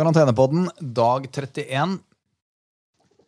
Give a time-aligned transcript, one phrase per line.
[0.00, 1.98] Karantenepodden, dag 31.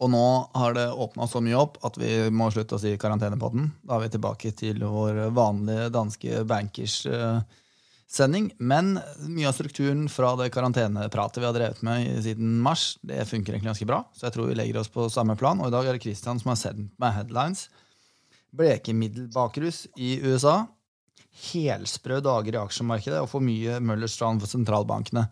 [0.01, 3.67] Og nå har det åpna så mye opp at vi må slutte å si Karantenepodden.
[3.85, 8.47] Da er vi tilbake til vår vanlige danske bankers-sending.
[8.57, 8.97] Men
[9.27, 13.75] mye av strukturen fra det karantenepratet vi har drevet med siden mars, det funker egentlig
[13.75, 14.01] ganske bra.
[14.17, 15.61] Så jeg tror vi legger oss på samme plan.
[15.61, 17.69] Og i dag er det Christian som har sendt meg headlines.
[18.57, 20.63] Blekemiddelbakrus i USA.
[21.53, 25.29] Helsprø dager i aksjemarkedet og for mye Møllers Strand for sentralbankene.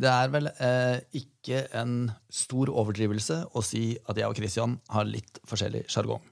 [0.00, 5.08] Det er vel eh, ikke en stor overdrivelse å si at jeg og Christian har
[5.08, 6.22] litt forskjellig sjargong.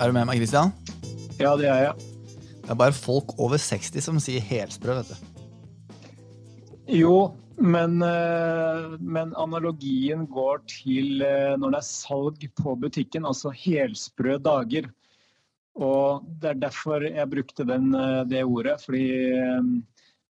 [0.00, 0.74] Er du med meg, Christian?
[1.38, 2.10] Ja, det er jeg.
[2.64, 5.30] Det er bare folk over 60 som sier helsprø, vet du.
[6.98, 7.16] Jo,
[7.56, 14.38] men, eh, men, analogien går til eh, når det er salg på butikken, altså helsprø
[14.42, 14.90] dager.
[15.74, 18.78] Og det er derfor jeg brukte den, eh, det ordet.
[18.84, 19.06] Fordi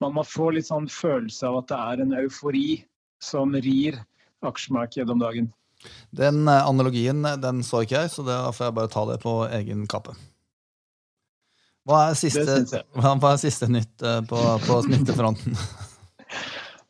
[0.02, 2.68] man må få litt sånn følelse av at det er en eufori
[3.24, 4.00] som rir
[4.44, 5.52] aksjemarkedet om dagen.
[6.16, 9.88] Den analogien den så ikke jeg, så da får jeg bare ta det på egen
[9.88, 10.16] kappe.
[11.88, 15.60] Hva er siste, hva er siste nytt på, på smittefronten?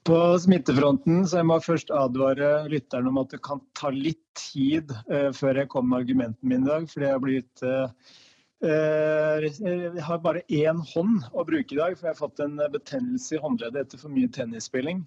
[0.03, 4.91] På smittefronten så jeg må først advare lytterne om at det kan ta litt tid
[5.07, 6.88] uh, før jeg kommer med argumentene mine i dag.
[6.91, 8.17] Fordi jeg har blitt uh,
[8.64, 13.36] Jeg har bare én hånd å bruke i dag, for jeg har fått en betennelse
[13.36, 15.03] i håndleddet etter for mye tennisspilling.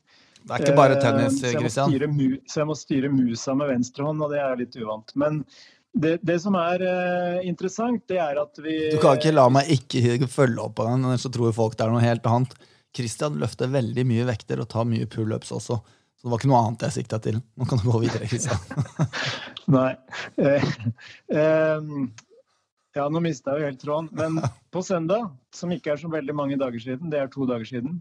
[0.46, 1.90] Det er ikke bare tennis, Christian.
[1.90, 5.10] Så, så jeg må styre musa med venstre hånd, og det er litt uvant.
[5.18, 5.40] Men
[5.96, 9.70] det, det, som er uh, interessant, det er at vi Du kan ikke la meg
[9.72, 12.52] ikke følge opp på den, så tror folk det er noe helt annet.
[12.96, 15.80] Christian løfter veldig mye vekter og tar mye pullups også.
[16.16, 17.40] Så det var ikke noe annet jeg sikta til.
[17.56, 18.60] Nå kan du gå videre, Christian.
[19.76, 19.90] Nei.
[20.40, 20.70] Eh,
[21.32, 21.90] eh,
[22.96, 24.08] ja, nå mista jeg jo helt tråden.
[24.16, 24.40] Men
[24.74, 28.00] på søndag, som ikke er så veldig mange dager siden, det er to dager siden,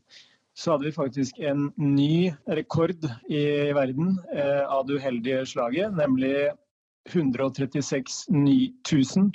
[0.55, 3.43] så hadde vi faktisk en ny rekord i
[3.75, 5.97] verden eh, av det uheldige slaget.
[5.97, 6.35] Nemlig
[7.11, 9.31] 136 000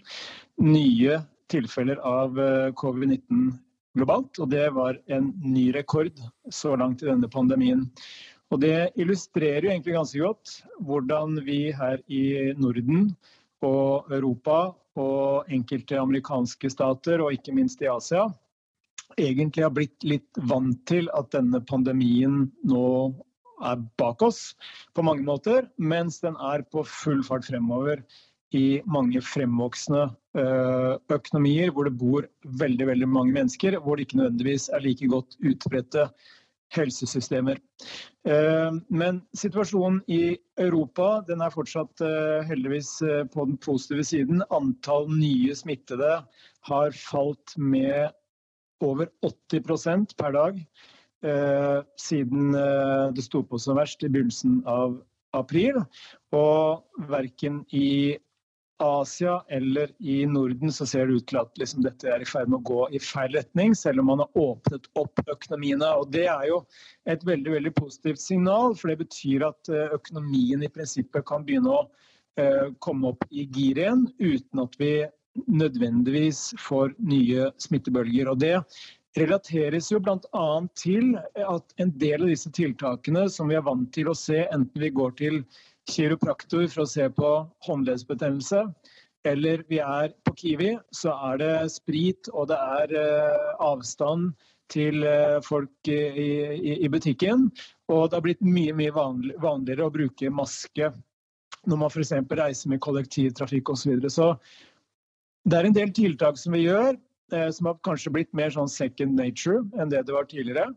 [0.65, 1.21] nye
[1.53, 3.53] tilfeller av eh, covid-19
[3.99, 4.41] globalt.
[4.41, 6.17] Og det var en ny rekord
[6.49, 7.85] så langt i denne pandemien.
[8.51, 13.13] Og det illustrerer jo egentlig ganske godt hvordan vi her i Norden
[13.63, 18.27] og Europa og enkelte amerikanske stater, og ikke minst i Asia,
[19.19, 22.87] egentlig har blitt litt vant til at denne pandemien nå
[23.61, 24.55] er bak oss
[24.97, 28.03] på mange måter, mens den er på full fart fremover
[28.57, 30.09] i mange fremvoksende
[30.39, 32.27] eh, økonomier hvor det bor
[32.63, 36.09] veldig veldig mange mennesker, hvor det ikke nødvendigvis er like godt utbredte
[36.75, 37.59] helsesystemer.
[38.29, 42.93] Eh, men situasjonen i Europa den er fortsatt eh, heldigvis
[43.35, 44.45] på den positive siden.
[44.55, 46.21] Antall nye smittede
[46.71, 48.11] har falt med
[48.81, 50.65] over 80% per dag
[52.01, 52.55] siden
[53.13, 54.95] det sto på som verst i begynnelsen av
[55.37, 55.83] april.
[56.33, 58.17] Og verken i
[58.81, 62.49] Asia eller i Norden så ser det ut til at liksom dette er i ferd
[62.51, 65.89] med å gå i feil retning, selv om man har åpnet opp økonomiene.
[66.01, 66.63] Og Det er jo
[67.11, 71.75] et veldig veldig positivt signal, for det betyr at eh, økonomien i prinsippet kan begynne
[71.77, 74.95] å uh, komme opp i gir igjen, uten at vi
[75.47, 78.33] nødvendigvis får nye smittebølger.
[78.33, 78.57] Og Det
[79.19, 80.47] relateres jo bl.a.
[80.79, 84.83] til at en del av disse tiltakene som vi er vant til å se, enten
[84.83, 85.43] vi går til
[85.91, 87.31] kiropraktor for å se på
[87.67, 88.65] håndleddsbetennelse,
[89.29, 94.33] eller vi er på Kiwi, så er det sprit og det er eh, avstand
[94.73, 97.49] til eh, folk i, butikken.
[97.91, 100.93] Og det har blitt mye mye vanligere å bruke maske
[101.69, 102.15] når man f.eks.
[102.39, 103.83] reiser med kollektivtrafikk osv.
[103.83, 104.11] Så, videre.
[104.15, 106.97] så det er en del tiltak som vi gjør,
[107.35, 110.71] eh, som har kanskje blitt mer sånn second nature enn det det var tidligere.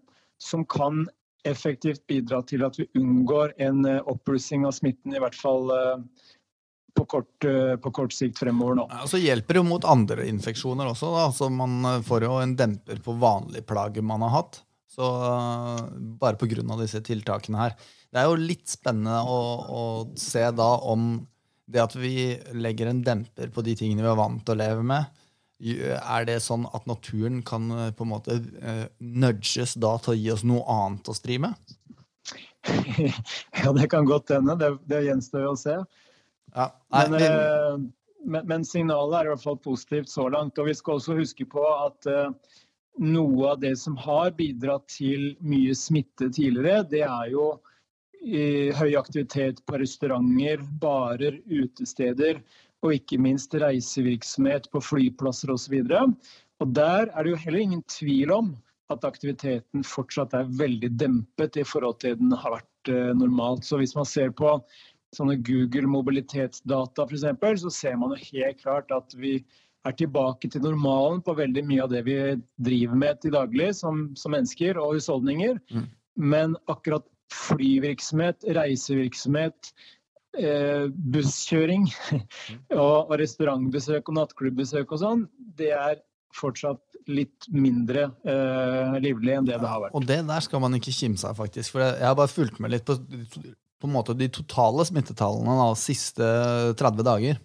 [0.43, 1.05] Som kan
[1.47, 6.27] effektivt bidra til at vi unngår en eh, oppblussing av smitten, i hvert fall eh,
[6.97, 8.87] på kort, eh, på kort sikt fremover nå.
[8.91, 11.11] Ja, så hjelper det jo mot andre infeksjoner også.
[11.13, 11.25] Da.
[11.29, 14.61] Altså man får jo en demper på vanlige plager man har hatt.
[14.93, 15.07] Så
[16.21, 16.63] bare pga.
[16.77, 17.77] disse tiltakene her.
[18.13, 19.83] Det er jo litt spennende å, å,
[20.19, 21.15] se da om
[21.65, 24.83] det at vi legger en demper på de tingene vi er vant til å leve
[24.85, 25.22] med,
[25.63, 30.19] er det sånn at naturen kan eh, på en måte uh, nudges da til å
[30.19, 31.55] gi oss noe annet å stri med?
[33.63, 34.57] ja, det kan godt hende.
[34.59, 35.77] Det, det gjenstår jo å se.
[36.53, 37.77] Ja, nei, men, uh,
[38.23, 40.59] men, men, signalet er i hvert fall positivt så langt.
[40.59, 42.57] Og vi skal også huske på at uh,
[43.03, 47.53] noe av det som har bidratt til mye smitte tidligere, det er jo
[48.23, 52.37] høy aktivitet på restauranter, barer, utesteder
[52.83, 55.79] og ikke minst reisevirksomhet på flyplasser osv.
[55.87, 58.53] Og, der er det jo heller ingen tvil om
[58.91, 63.65] at aktiviteten fortsatt er veldig dempet i forhold til den har vært eh, normalt.
[63.65, 64.57] Så hvis man ser på
[65.15, 69.37] sånne Google mobilitetsdata f.eks., så ser man jo helt klart at vi
[69.83, 72.17] er tilbake til normalen på veldig mye av det vi
[72.63, 75.59] driver med til daglig som, som mennesker og husholdninger.
[75.73, 75.89] Mm.
[76.19, 79.73] Men akkurat flyvirksomhet, reisevirksomhet,
[80.33, 81.85] busskjøring
[82.73, 85.27] og, og, restaurantbesøk og nattklubbesøk og sånn,
[85.59, 85.99] det er
[86.33, 86.81] fortsatt
[87.11, 89.95] litt mindre eh, livlig enn det det har vært.
[89.97, 91.75] Og det der skal man ikke kimse av, faktisk.
[91.75, 95.81] For jeg har bare fulgt med litt på, på en måte de totale smittetallene de
[95.81, 96.29] siste
[96.79, 97.41] 30 dager.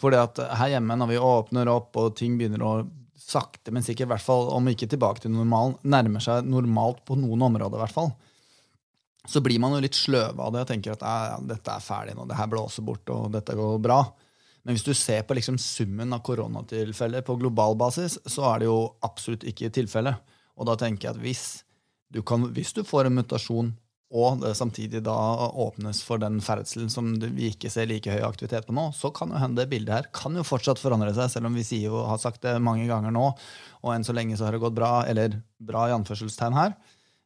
[0.00, 2.74] Fordi at her hjemme, når vi åpner opp og ting begynner å
[3.18, 7.16] sakte, men sikkert, i hvert fall, om ikke tilbake til normalen, nærmer seg normalt på
[7.18, 8.10] noen områder, i hvert fall,
[9.26, 12.16] så blir man jo litt sløv av det og tenker at ja, dette er ferdig
[12.16, 14.02] nå, det her blåser bort, og dette går bra.
[14.64, 18.68] Men hvis du ser på liksom summen av koronatilfeller på global basis, så er det
[18.68, 20.36] jo absolutt ikke tilfellet.
[20.56, 21.44] Og da tenker jeg at hvis
[22.12, 23.72] du, kan, hvis du får en mutasjon
[24.14, 25.14] og det samtidig da
[25.58, 29.32] åpnes for den ferdselen som vi ikke ser like høy aktivitet på nå, så kan
[29.32, 32.04] jo hende det bildet her kan jo fortsatt forandre seg, selv om vi sier jo,
[32.06, 33.24] har sagt det mange ganger nå,
[33.82, 36.76] og enn så lenge så har det gått bra, eller bra i anførselstegn her.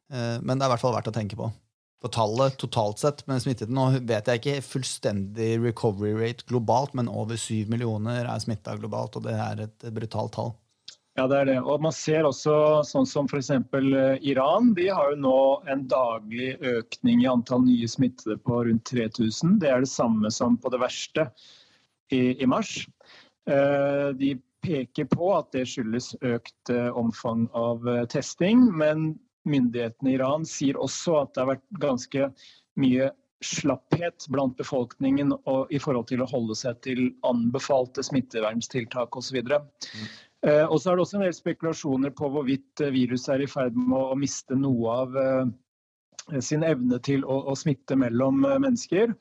[0.09, 1.51] Eh, men det er i hvert fall verdt å tenke på.
[1.99, 7.11] For tallet totalt sett med smittede Nå vet jeg ikke fullstendig recovery rate globalt, men
[7.11, 10.53] over syv millioner er smitta globalt, og det er et brutalt tall.
[11.19, 11.57] Ja, det er det.
[11.67, 12.53] Og man ser også
[12.87, 13.49] sånn som f.eks.
[13.51, 14.71] Eh, Iran.
[14.77, 19.57] De har jo nå en daglig økning i antall nye smittede på rundt 3000.
[19.59, 21.27] Det er det samme som på det verste
[22.15, 22.85] i, i mars.
[23.51, 29.11] Eh, de peker på at det skyldes økt eh, omfang av testing, men
[29.47, 32.29] myndighetene i Iran sier også at det har vært ganske
[32.79, 33.11] mye
[33.45, 35.31] slapphet blant befolkningen
[35.71, 39.39] i forhold til å holde seg til anbefalte smitteverntiltak osv.
[39.39, 39.69] Mm.
[40.47, 43.51] Eh, og så er det også en del spekulasjoner på hvorvidt eh, viruset er i
[43.51, 49.15] ferd med å miste noe av eh, sin evne til å, å smitte mellom mennesker.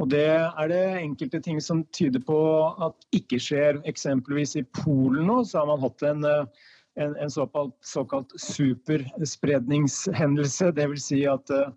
[0.00, 2.38] Og det er det enkelte ting som tyder på
[2.84, 3.82] at ikke skjer.
[3.88, 6.24] Eksempelvis i Polen nå så har man hatt en,
[6.94, 10.72] en, en såkalt, såkalt superspredningshendelse.
[10.72, 11.06] Dvs.
[11.06, 11.68] Si at eh,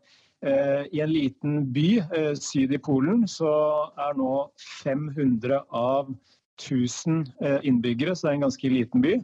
[0.91, 3.49] i en liten by eh, syd i Polen så
[3.97, 4.51] er nå
[4.83, 6.15] 500 av
[6.61, 9.19] 1000 eh, innbyggere, så det er en ganske liten by,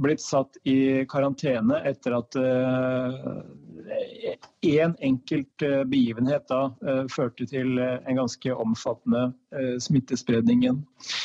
[0.00, 2.36] blitt satt i karantene etter at
[4.62, 6.70] én en enkelt eh, begivenhet da
[7.10, 9.32] førte til en ganske omfattende
[9.82, 10.62] smittespredning.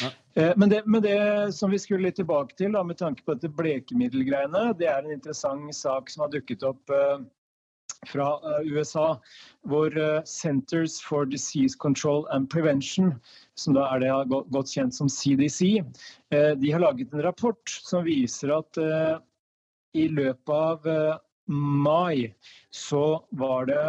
[0.01, 0.09] Ja.
[0.35, 3.47] Men, det, men det, som vi skulle litt tilbake til da, med tanke på dette
[3.55, 6.91] blekemiddelgreiene, det er en interessant sak som har dukket opp
[8.11, 8.27] fra
[8.67, 9.05] USA,
[9.63, 9.95] hvor
[10.27, 13.13] Centers for Disease Control and Prevention
[13.59, 15.79] som da er det godt kjent som CDC,
[16.35, 19.15] eh, de har laget en rapport som viser at eh,
[19.95, 21.15] i løpet av eh,
[21.47, 22.33] mai
[22.73, 23.83] så var det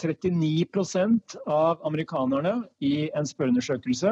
[0.00, 4.10] 39% av amerikanerne i en spørreundersøkelse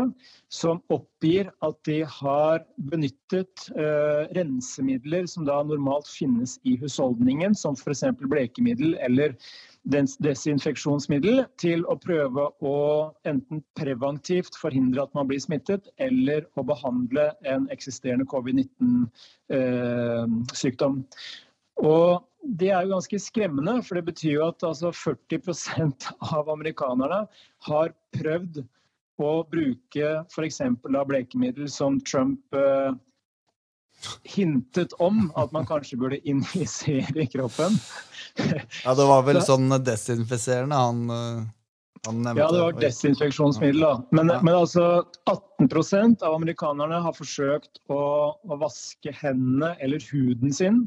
[0.52, 2.58] som oppgir at de har
[2.90, 8.04] benyttet uh, rensemidler som da normalt finnes i husholdningen, som f.eks.
[8.20, 9.34] blekemiddel eller
[9.90, 17.30] desinfeksjonsmiddel til å prøve å enten preventivt forhindre at man blir smittet, eller å behandle
[17.48, 20.94] en eksisterende covid-19-sykdom.
[21.00, 21.04] Uh,
[21.80, 27.24] Og det er jo ganske skremmende, for det betyr jo at altså 40% av amerikanerne
[27.68, 28.62] har prøvd
[29.20, 30.60] å bruke f.eks.
[30.80, 32.92] blekemiddel som Trump eh,
[34.24, 37.76] hintet om at man kanskje burde injisere i kroppen.
[38.84, 41.42] ja, det var vel sånn desinfiserende han, eh,
[42.08, 42.40] han nevnte.
[42.40, 43.94] Ja, det var desinfeksjonsmiddel, da.
[44.16, 44.40] Men, ja.
[44.40, 48.00] men altså 18% av amerikanerne har forsøkt å,
[48.32, 50.86] å vaske hendene eller huden sin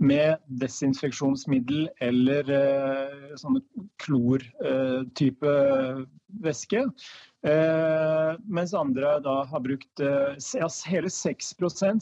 [0.00, 3.60] med desinfeksjonsmiddel eller eh, sånne
[4.00, 6.00] klor-type eh,
[6.44, 6.86] væske.
[7.44, 11.54] Eh, mens andre da har brukt eh, ja, Hele 6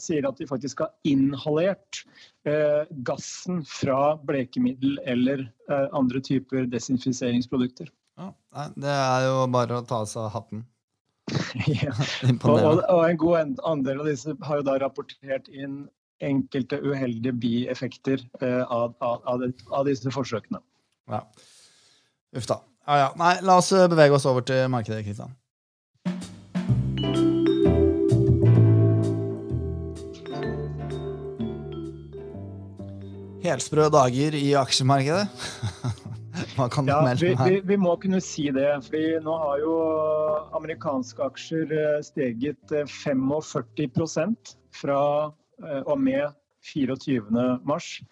[0.03, 2.03] sier at de faktisk har inhalert
[2.47, 7.91] eh, gassen fra blekemiddel eller eh, andre typer desinfiseringsprodukter.
[8.19, 8.33] Ja,
[8.75, 10.67] det er jo bare å ta av seg hatten.
[11.83, 11.93] ja.
[12.49, 15.85] og, og, en god andel av disse har jo da rapportert inn
[16.25, 20.61] enkelte uheldige bieffekter eh, av, av, av, disse forsøkene.
[21.11, 21.23] Ja.
[22.37, 22.61] Uff da.
[22.89, 23.11] Ja, ja.
[23.21, 25.37] Nei, la oss eh, bevege oss over til markedet, Kristian.
[33.49, 35.29] Helsprø dager i aksjemarkedet.
[36.59, 38.67] Ja, vi, vi, vi må kunne si det.
[38.87, 39.75] fordi nå har jo
[40.59, 44.37] amerikanske aksjer eh, steget eh, 45
[44.75, 45.01] fra
[45.59, 46.35] og med
[46.65, 47.61] 24.
[47.65, 48.03] mars.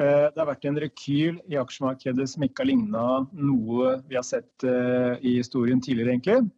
[0.00, 4.26] Eh, Det har vært en rekyl i aksjemarkedet som ikke har ligna noe vi har
[4.26, 6.50] sett eh, i historien tidligere, egentlig.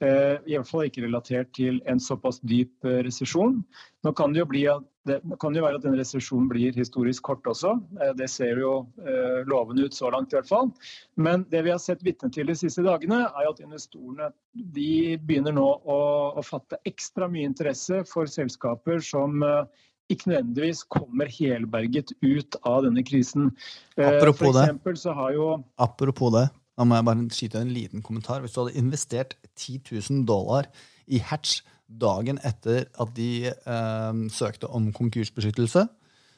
[0.00, 3.60] Eh, I hvert fall ikke relatert til en såpass dyp eh, resesjon.
[4.02, 7.24] Nå kan det jo bli at det kan jo være at denne resesjonen blir historisk
[7.30, 7.72] kort også.
[8.00, 10.70] Eh, Det ser jo eh, lovende ut så langt i hvert fall.
[11.16, 15.56] Men det vi har sett vitne til de siste dagene, er at investorene de begynner
[15.56, 16.00] nå å,
[16.36, 19.64] å fatte ekstra mye interesse for selskaper som eh,
[20.10, 23.52] ikke nødvendigvis kommer helberget ut av denne krisen.
[23.96, 24.66] Apropos det.
[24.66, 28.42] eksempel så har jo Apropos det, da må jeg bare skyte en liten kommentar.
[28.42, 29.80] Hvis du hadde investert 10
[30.10, 30.68] 000 dollar
[31.06, 35.86] i Hatch dagen etter at de eh, søkte om konkursbeskyttelse,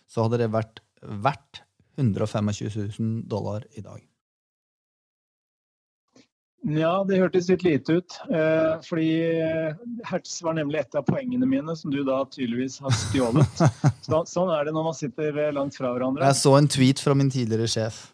[0.08, 1.62] så hadde det vært verdt
[2.00, 2.54] 125
[2.98, 4.00] 000 dollar i dag.
[6.62, 8.16] Ja, det hørtes litt lite ut.
[8.30, 9.08] Eh, fordi
[9.42, 13.62] eh, Hertz var nemlig et av poengene mine, som du da tydeligvis har stjålet.
[14.06, 16.22] Så, sånn er det når man sitter eh, langt fra hverandre.
[16.30, 18.04] Jeg så en tweet fra min tidligere sjef,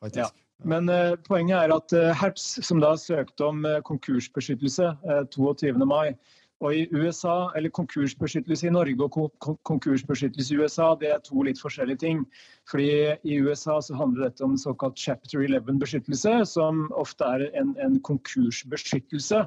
[0.00, 0.24] faktisk.
[0.24, 0.32] Ja.
[0.64, 5.74] Men eh, poenget er at eh, Hertz, som da søkte om eh, konkursbeskyttelse eh, 22.
[5.84, 6.14] mai,
[6.62, 11.22] og i USA, eller konkursbeskyttelse i Norge og kon kon konkursbeskyttelse i USA, det er
[11.26, 12.24] to litt forskjellige ting.
[12.70, 17.98] Fordi i USA så handler dette om såkalt chapter 11-beskyttelse, som ofte er en, en
[18.06, 19.42] konkursbeskyttelse,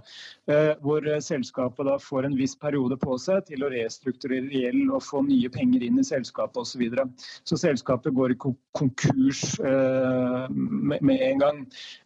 [0.51, 4.91] eh, hvor eh, selskapet da får en viss periode på seg til å restrukturere gjeld
[4.91, 6.75] og få nye penger inn i selskapet osv.
[6.75, 7.05] Så, videre.
[7.47, 8.37] så selskapet går i
[8.75, 11.61] konkurs eh, med, med en gang.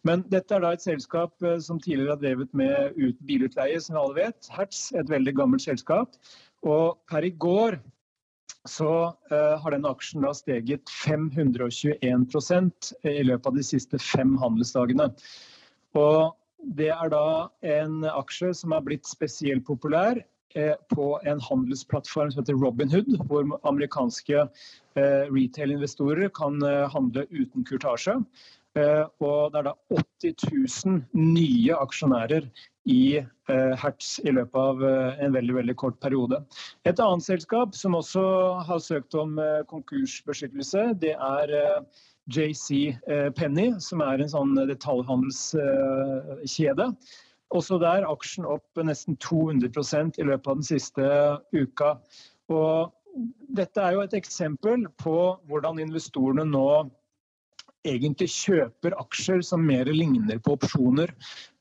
[0.06, 3.98] Men dette er da et selskap eh, som tidligere har drevet med ut bilutleie, som
[3.98, 4.50] alle vet.
[4.54, 6.16] Hertz, et veldig gammelt selskap.
[6.66, 7.78] Og per i går
[8.68, 8.92] så
[9.32, 15.06] uh, har den aksjen da steget 521% i løpet av de siste fem handelsdagene.
[15.96, 16.36] Og
[16.76, 20.20] det er da en aksje som har blitt spesielt populær
[20.54, 27.64] eh, på en handelsplattform som heter Robinhood, hvor amerikanske eh, retail-investorer kan eh, handle uten
[27.64, 28.18] kurtasje.
[28.78, 30.34] Eh, og det er da 80
[30.86, 32.46] 000 nye aksjonærer
[32.88, 36.44] i eh, Hertz i løpet av eh, en veldig veldig kort periode.
[36.88, 38.22] Et annet selskap som også
[38.66, 41.48] har søkt om eh, konkursbeskyttelse, det er
[42.30, 42.94] JC
[43.34, 46.86] Penny, som er en sånn detaljhandelskjede.
[47.50, 51.02] Også der aksjen opp nesten 200% i løpet av den siste
[51.50, 51.98] uka.
[52.54, 52.94] Og
[53.58, 55.16] dette er jo et eksempel på
[55.50, 56.86] hvordan investorene nå
[57.88, 61.12] egentlig kjøper aksjer som mer ligner på opsjoner.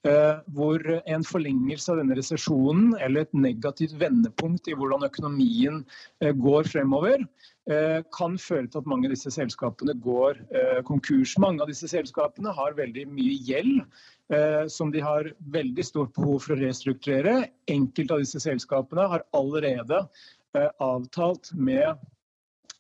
[0.08, 0.80] Eh, hvor
[1.12, 5.82] en forlengelse av denne resesjonen eller et negativt vendepunkt i hvordan økonomien
[6.24, 7.26] eh, går fremover,
[7.68, 10.40] eh, kan føre til at mange av disse selskapene går
[10.88, 11.34] konkurs.
[11.44, 13.84] Mange av disse selskapene har veldig mye gjeld
[14.70, 17.48] som de har veldig stort behov for å restrukturere.
[17.74, 20.04] Enkelte av disse selskapene har allerede
[20.86, 21.98] avtalt med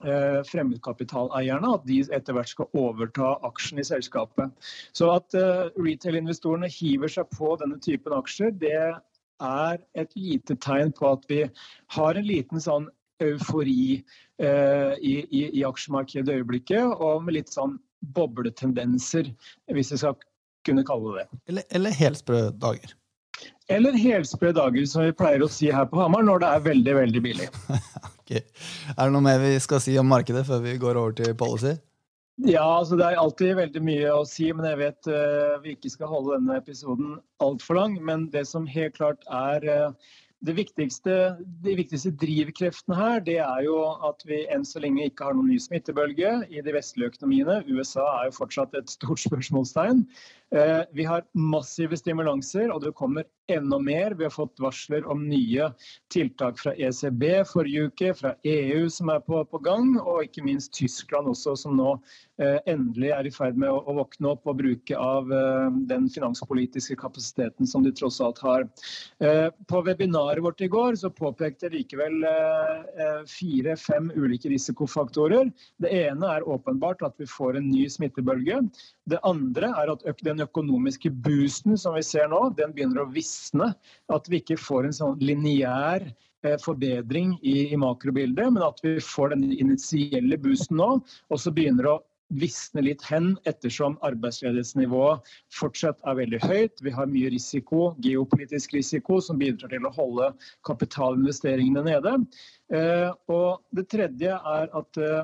[0.05, 4.53] eh, fremmedkapitaleierne at de etter hvert skal overta aksjen i selskapet.
[4.95, 10.93] Så at eh, retail-investorene hiver seg på denne typen aksjer, det er et lite tegn
[10.95, 11.43] på at vi
[11.95, 12.89] har en liten sånn
[13.23, 13.99] eufori
[14.39, 17.77] eh, i, i, i aksjemarkedet i øyeblikket, og med litt sånn
[18.15, 19.27] bobletendenser,
[19.73, 20.15] hvis vi skal
[20.67, 21.41] kunne kalle det det.
[21.51, 22.95] Eller, eller helt dager.
[23.69, 26.95] Eller helsprø dager, som vi pleier å si her på Hamar, når det er veldig,
[27.03, 27.49] veldig billig.
[28.29, 28.37] Ok.
[28.93, 31.73] Er det noe mer vi skal si om markedet før vi går over til policy?
[32.45, 35.89] Ja, altså det er alltid veldig mye å si, men jeg vet uh, vi ikke
[35.91, 37.97] skal holde denne episoden altfor lang.
[38.05, 40.13] Men det som helt klart er uh,
[40.47, 41.15] det viktigste,
[41.65, 45.49] de viktigste drivkreftene her, det er jo at vi enn så lenge ikke har noen
[45.51, 47.59] ny smittebølge i de vestlige økonomiene.
[47.67, 50.05] USA er jo fortsatt et stort spørsmålstegn.
[50.55, 54.11] Uh, vi har massive stimulanser, og det kommer enda mer.
[54.11, 55.71] Vi har fått varsler om nye
[56.13, 60.73] tiltak fra ECB forrige uke, fra EU som er på, på gang, og ikke minst
[60.77, 61.93] Tyskland også, som nå
[62.41, 66.09] eh, endelig er i ferd med å, å våkne opp og bruke av eh, den
[66.13, 68.67] finanspolitiske kapasiteten som de tross alt har.
[69.23, 72.21] Eh, på webinaret vårt i går så påpekte likevel
[73.29, 75.49] fire-fem ulike risikofaktorer.
[75.81, 78.61] Det ene er åpenbart at vi får en ny smittebølge.
[79.09, 83.38] Det andre er at den økonomiske boosten som vi ser nå, den begynner å visne.
[84.13, 88.97] At vi ikke får en sånn lineær eh, forbedring i, i makrobildet, men at vi
[89.03, 90.91] får den initielle boosten nå.
[91.29, 96.83] Og så begynner det å visne litt hen ettersom arbeidsledighetsnivået fortsatt er veldig høyt.
[96.85, 100.29] Vi har mye risiko, geopolitisk risiko, som bidrar til å holde
[100.67, 102.15] kapitalinvesteringene nede.
[102.73, 105.23] Eh, og det tredje er at eh,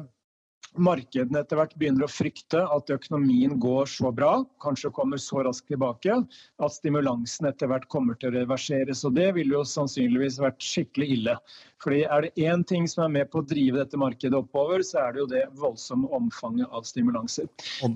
[0.82, 5.70] markedene etter hvert begynner å frykte at økonomien går så bra, kanskje kommer så raskt
[5.72, 6.18] tilbake,
[6.60, 9.04] at stimulansen etter hvert kommer til å reverseres.
[9.08, 11.38] Og det ville jo sannsynligvis vært skikkelig ille.
[11.84, 15.02] Fordi Er det én ting som er med på å drive dette markedet oppover, så
[15.04, 17.50] er det jo det voldsomme omfanget av stimulanser.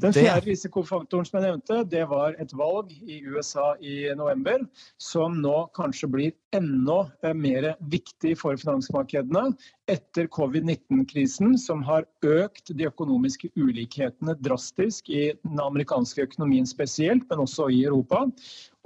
[0.04, 4.66] Den fjerde risikofaktoren som jeg nevnte, det var et valg i USA i november,
[5.02, 9.54] som nå kanskje blir enda eh, mer viktig for finansmarkedene
[9.90, 17.46] etter covid-19-krisen, som har økt de økonomiske ulikhetene drastisk i den amerikanske økonomien spesielt, men
[17.46, 18.26] også i Europa.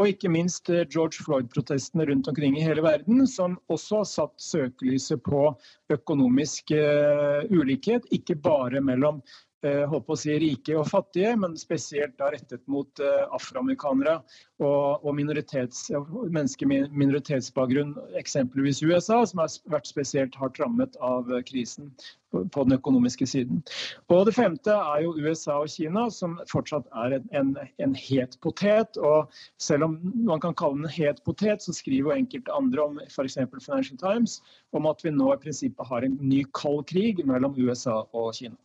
[0.01, 4.35] Og ikke minst eh, George Floyd-protestene rundt omkring i hele verden, som også har satt
[4.41, 5.45] søkelyset på
[5.93, 9.21] økonomisk uh, ulikhet, ikke bare mellom
[9.67, 14.19] uh, å si rike og fattige, men spesielt da rettet mot uh, afroamerikanere
[14.63, 21.91] og, og mennesker med minoritetsbakgrunn, eksempelvis USA, som har vært spesielt hardt rammet av krisen
[22.33, 23.61] på den økonomiske siden.
[24.09, 27.53] Og Det femte er jo USA og Kina, som fortsatt er en, en,
[27.83, 28.97] en het potet.
[28.97, 32.83] og Selv om man kan kalle den en het potet, så skriver jo enkelte andre,
[32.83, 33.37] om f.eks.
[33.59, 34.41] Financial Times,
[34.73, 38.57] om at vi nå i prinsippet har en ny kald krig mellom USA og Kina.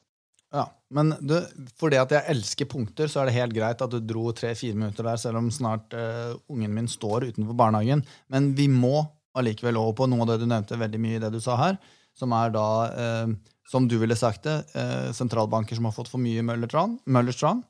[0.54, 1.34] Ja, Men du,
[1.76, 5.04] fordi at jeg elsker punkter, så er det helt greit at du dro tre-fire minutter
[5.04, 8.00] der, selv om snart uh, ungen min står utenfor barnehagen.
[8.32, 9.02] Men vi må
[9.36, 11.76] allikevel over på noe av det du nevnte veldig mye i det du sa her,
[12.16, 13.34] som er da uh,
[13.68, 17.68] som du ville sagt det, uh, sentralbanker som har fått for mye Møllerstrand,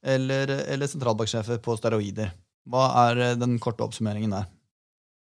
[0.00, 2.30] eller, eller sentralbanksjefer på steroider.
[2.70, 4.46] Hva er den korte oppsummeringen der?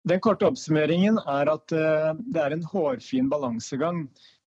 [0.09, 4.05] Den korte oppsummeringen er at det er en hårfin balansegang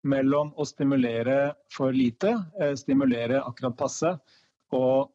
[0.07, 2.33] mellom å stimulere for lite,
[2.77, 4.15] stimulere akkurat passe,
[4.73, 5.11] og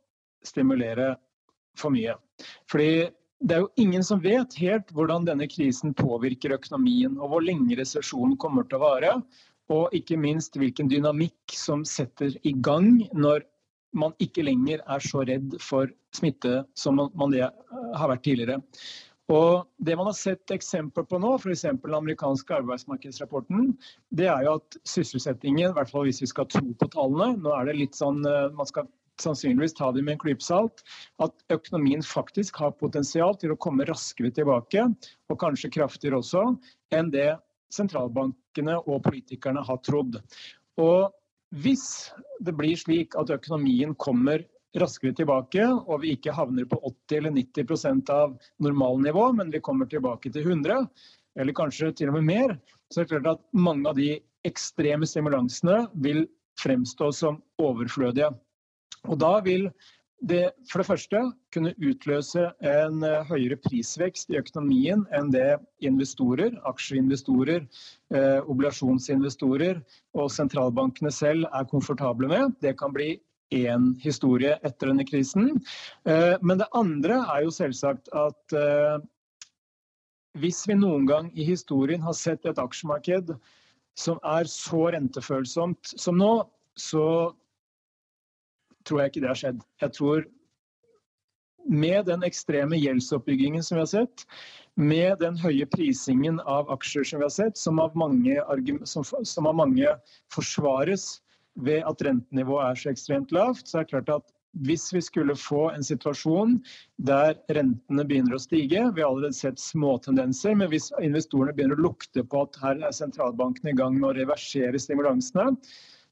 [0.46, 1.14] stimulere
[1.78, 2.14] for mye.
[2.70, 3.08] Fordi
[3.40, 7.76] det er jo ingen som vet helt hvordan denne krisen påvirker økonomien, og hvor lenge
[7.78, 9.12] resesjonen kommer til å vare.
[9.72, 13.44] Og ikke minst hvilken dynamikk som setter i gang når
[13.96, 18.60] man ikke lenger er så redd for smitte som man det har vært tidligere.
[19.32, 21.64] Og Det man har sett eksempler på nå, f.eks.
[21.82, 23.72] den amerikanske arbeidsmarkedsrapporten,
[24.14, 27.54] det er jo at sysselsettingen, i hvert fall hvis vi skal tro på tallene Nå
[27.56, 28.86] er det litt sånn, eh, Man skal
[29.22, 30.84] sannsynligvis ta det med en klype salt.
[31.22, 34.84] At økonomien faktisk har potensial til å komme raskere tilbake,
[35.30, 36.44] og kanskje kraftigere også,
[36.94, 37.30] enn det
[37.72, 40.20] sentralbankene og politikerne har trodd.
[40.76, 41.14] Og
[41.62, 42.10] hvis
[42.44, 44.44] det blir slik at økonomien kommer
[44.80, 49.88] raskere tilbake, og vi ikke havner på 80 eller 90% av normalnivå, men vi kommer
[49.90, 50.86] tilbake til 100,
[51.40, 52.56] eller kanskje til og med mer,
[52.92, 56.24] så er det klart at mange av de ekstreme stimulansene vil
[56.60, 58.30] fremstå som overflødige.
[59.06, 59.68] Og da vil
[60.24, 61.20] det for det første
[61.52, 67.66] kunne utløse en eh, høyere prisvekst i økonomien enn det investorer, aksjeinvestorer,
[68.14, 69.82] eh, obligasjonsinvestorer
[70.16, 72.56] og sentralbankene selv er komfortable med.
[72.64, 73.18] Det kan bli
[73.54, 75.60] én historie etter denne krisen.
[76.08, 78.98] Eh, men det andre er jo selvsagt at eh,
[80.40, 83.34] hvis vi noen gang i historien har sett et aksjemarked
[83.96, 86.32] som er så rentefølsomt som nå,
[86.76, 87.32] så
[88.86, 89.62] tror jeg ikke det har skjedd.
[89.82, 90.26] Jeg tror
[91.66, 94.26] med den ekstreme gjeldsoppbyggingen som vi har sett,
[94.76, 98.36] med den høye prisingen av aksjer som vi har sett, som av mange,
[98.84, 99.94] som, som av mange
[100.34, 101.16] forsvares
[101.56, 104.32] ved at rentenivået er så ekstremt lavt, så er det klart at
[104.64, 106.54] hvis vi skulle få en situasjon
[107.08, 111.88] der rentene begynner å stige, vi har allerede sett småtendenser, men hvis investorene begynner å
[111.90, 115.58] lukte på at her er sentralbanken i gang med å reversere stimulansene,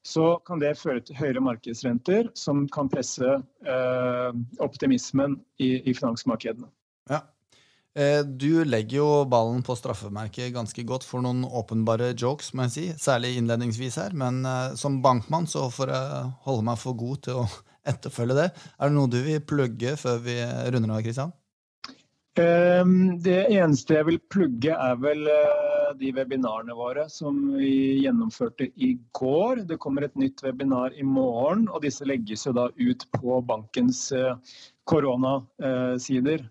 [0.05, 3.31] så kan det føre til høyere markedsrenter, som kan presse
[3.65, 6.69] eh, optimismen i, i, finansmarkedene.
[7.09, 7.23] Ja.
[7.95, 12.75] Eh, du legger jo ballen på straffemerket ganske godt for noen åpenbare jokes, må jeg
[12.75, 12.87] si.
[12.99, 14.17] Særlig innledningsvis her.
[14.19, 17.47] Men eh, som bankmann så får jeg holde meg for god til å
[17.95, 18.51] etterfølge det.
[18.51, 20.41] Er det noe du vil plugge før vi
[20.75, 21.35] runder av, Kristian?
[22.35, 28.73] Ehm, det eneste jeg vil plugge, er vel eh, de webinarene våre som vi gjennomførte
[28.75, 29.63] i går.
[29.71, 34.09] Det kommer et nytt webinar i morgen, og disse legges jo da ut på bankens
[34.91, 36.43] koronasider.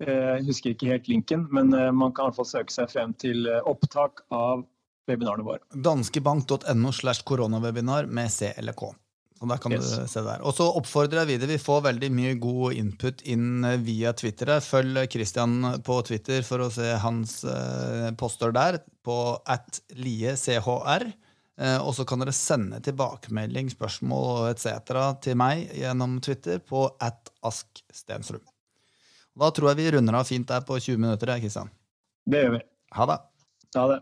[0.00, 3.14] Eh, jeg husker ikke helt linken, men man kan i hvert fall søke seg frem
[3.20, 4.64] til opptak av
[5.10, 5.62] webinarene våre.
[5.74, 8.92] Danskebank.no slash koronawebinar med C eller K.
[9.40, 9.94] Så der kan yes.
[9.96, 10.42] du se der.
[10.44, 11.54] Og så oppfordrer jeg videre.
[11.54, 14.52] Vi får veldig mye god input inn eh, via Twitter.
[14.60, 19.16] Følg Christian på Twitter for å se hans eh, poster der, på
[19.48, 21.08] at liechr.
[21.56, 24.92] Eh, og så kan dere sende tilbakemelding, spørsmål etc.
[25.24, 28.44] til meg gjennom Twitter på at askstensrud.
[29.40, 31.32] Da tror jeg vi runder av fint der på 20 minutter.
[31.40, 31.70] Kristian.
[32.28, 32.62] Det gjør vi.
[32.98, 33.18] Ha det.
[33.78, 34.00] Ha det.